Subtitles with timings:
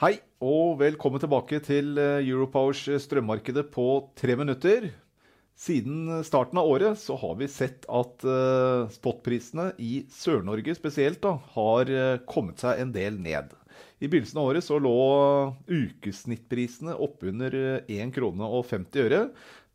[0.00, 3.84] Hei, og velkommen tilbake til eh, Europowers strømmarkedet på
[4.16, 4.86] tre minutter.
[5.52, 8.24] Siden starten av året så har vi sett at
[8.94, 11.92] spotprisene i Sør-Norge spesielt da, har
[12.24, 13.52] kommet seg en del ned.
[14.00, 14.94] I begynnelsen av året så lå
[15.68, 19.20] ukesnittprisene oppunder 1 krone og 50 øre,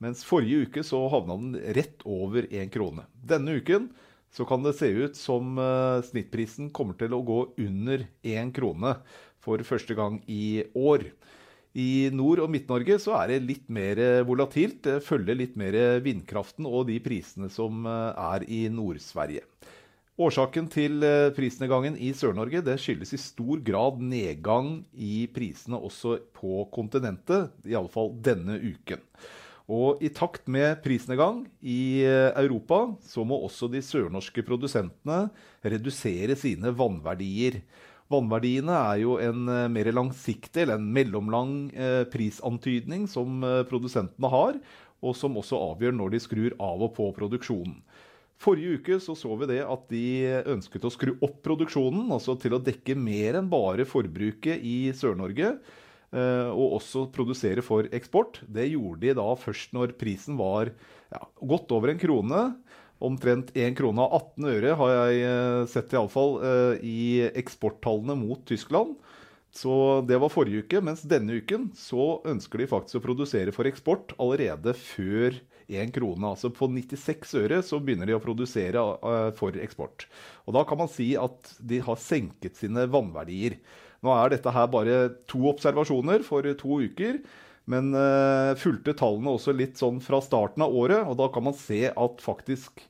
[0.01, 3.05] mens forrige uke så havna den rett over 1 krone.
[3.13, 3.91] Denne uken
[4.35, 8.97] så kan det se ut som uh, snittprisen kommer til å gå under én krone
[9.43, 11.07] for første gang i år.
[11.75, 14.81] I Nord- og Midt-Norge så er det litt mer volatilt.
[14.83, 19.43] Det følger litt mer vindkraften og de prisene som er i Nord-Sverige.
[20.15, 21.03] Årsaken til
[21.35, 27.75] prisnedgangen i Sør-Norge det skyldes i stor grad nedgang i prisene også på kontinentet, i
[27.75, 29.03] alle fall denne uken.
[29.65, 35.25] Og I takt med prisnedgang i Europa så må også de sørnorske produsentene
[35.65, 37.63] redusere sine vannverdier.
[38.13, 41.55] Vannverdiene er jo en mer langsiktig eller en mellomlang
[42.13, 44.59] prisantydning som produsentene har,
[45.01, 47.79] og som også avgjør når de skrur av og på produksjonen.
[48.41, 50.05] Forrige uke så, så vi det at de
[50.51, 55.55] ønsket å skru opp produksjonen, altså til å dekke mer enn bare forbruket i Sør-Norge,
[56.15, 58.39] og også produsere for eksport.
[58.47, 62.43] Det gjorde de da først når prisen var ja, godt over en krone.
[63.03, 66.37] Omtrent 1 krone og 18 øre har jeg sett iallfall
[66.79, 68.95] i eksporttallene mot Tyskland.
[69.55, 73.69] Så det var forrige uke, mens denne uken så ønsker de faktisk å produsere for
[73.69, 75.37] eksport allerede før
[75.71, 76.27] 1 krone.
[76.27, 78.83] Altså på 96 øre så begynner de å produsere
[79.39, 80.09] for eksport.
[80.43, 83.55] Og da kan man si at de har senket sine vannverdier.
[84.03, 84.99] Nå er dette her bare
[85.31, 87.23] to observasjoner for to uker.
[87.71, 91.55] Men uh, fulgte tallene også litt sånn fra starten av året, og da kan man
[91.57, 92.83] se at faktisk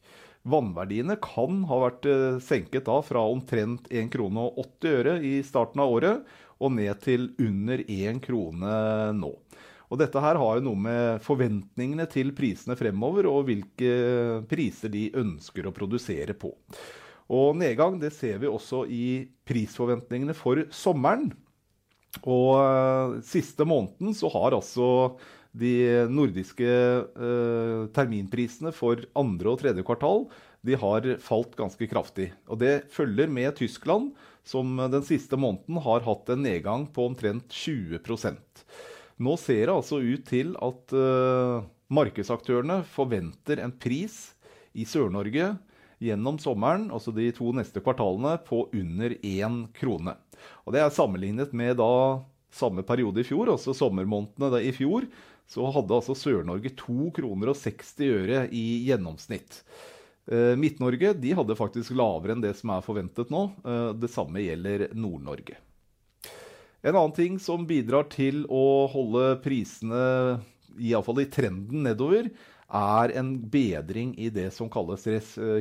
[0.50, 5.38] vannverdiene kan ha vært uh, senket da fra omtrent 1 krone og 80 øre i
[5.46, 8.76] starten av året, og ned til under 1 krone
[9.18, 9.32] nå.
[9.92, 15.10] Og dette her har jo noe med forventningene til prisene fremover, og hvilke priser de
[15.18, 16.52] ønsker å produsere på.
[17.36, 19.06] Og nedgang det ser vi også i
[19.48, 21.32] prisforventningene for sommeren.
[22.24, 24.88] Og siste måneden så har altså
[25.56, 30.26] de nordiske eh, terminprisene for andre og tredje kvartal
[30.66, 32.32] de har falt ganske kraftig.
[32.50, 34.12] Og det følger med Tyskland,
[34.46, 38.66] som den siste måneden har hatt en nedgang på omtrent 20%
[39.16, 44.18] Nå ser det altså ut til at eh, markedsaktørene forventer en pris
[44.76, 45.54] i Sør-Norge
[46.04, 50.18] gjennom sommeren, altså de to neste kvartalene, på under én krone.
[50.68, 51.94] Og det er sammenlignet med da
[52.54, 55.08] samme periode i fjor, altså sommermånedene i fjor,
[55.50, 59.62] så hadde altså Sør-Norge 2 kroner og 60 øre i gjennomsnitt.
[60.32, 63.46] Eh, Midt-Norge de hadde faktisk lavere enn det som er forventet nå.
[63.62, 65.60] Eh, det samme gjelder Nord-Norge.
[66.86, 70.02] En annen ting som bidrar til å holde prisene
[70.76, 72.30] iallfall i trenden nedover,
[72.66, 75.06] er en bedring i det som kalles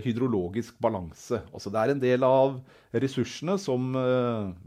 [0.05, 1.43] hydrologisk balanse.
[1.53, 2.57] Altså det er en del av
[2.97, 3.93] ressursene som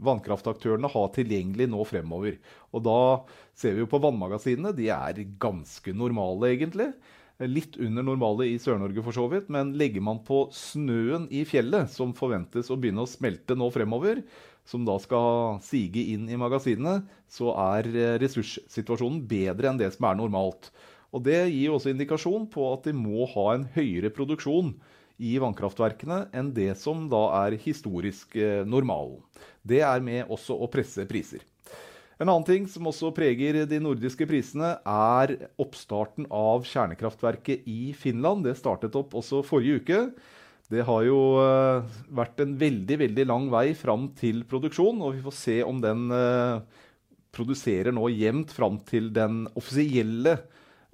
[0.06, 2.38] vannkraftaktørene har tilgjengelig nå fremover.
[2.70, 2.98] Og da
[3.58, 4.74] ser vi jo på vannmagasinene.
[4.76, 6.92] De er ganske normale, egentlig.
[7.38, 11.90] Litt under normale i Sør-Norge for så vidt, men legger man på snøen i fjellet,
[11.90, 14.22] som forventes å begynne å smelte nå fremover,
[14.68, 17.00] som da skal sige inn i magasinene,
[17.30, 17.88] så er
[18.22, 20.70] ressurssituasjonen bedre enn det som er normalt.
[21.14, 24.74] Og Det gir også indikasjon på at de må ha en høyere produksjon
[25.18, 28.36] i vannkraftverkene enn det som da er historisk
[28.68, 29.18] normalen.
[29.66, 31.42] Det er med også å presse priser.
[32.18, 38.42] En annen ting som også preger de nordiske prisene, er oppstarten av kjernekraftverket i Finland.
[38.46, 40.00] Det startet opp også forrige uke.
[40.68, 41.18] Det har jo
[42.18, 46.10] vært en veldig, veldig lang vei fram til produksjon, og vi får se om den
[47.32, 50.40] produserer nå jevnt fram til den offisielle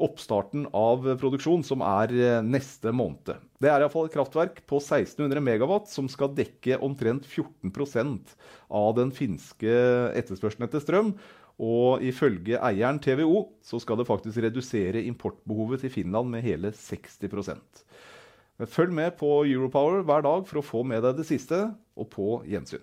[0.02, 2.12] oppstarten av produksjon, som er
[2.42, 3.38] neste måned.
[3.62, 8.34] Det er iallfall et kraftverk på 1600 megawatt som skal dekke omtrent 14%
[8.74, 9.76] av den finske
[10.18, 11.14] etterspørselen etter strøm.
[11.62, 17.84] Og ifølge eieren TVO så skal det faktisk redusere importbehovet til Finland med hele 60%
[18.70, 21.58] Følg med på Europower hver dag for å få med deg det siste,
[21.98, 22.82] og på gjensyn.